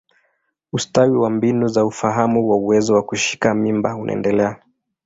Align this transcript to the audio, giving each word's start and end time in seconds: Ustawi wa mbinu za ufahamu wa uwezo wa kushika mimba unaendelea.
Ustawi 0.73 1.17
wa 1.17 1.29
mbinu 1.29 1.67
za 1.67 1.85
ufahamu 1.85 2.49
wa 2.49 2.57
uwezo 2.57 2.93
wa 2.95 3.03
kushika 3.03 3.55
mimba 3.55 3.95
unaendelea. 3.95 4.59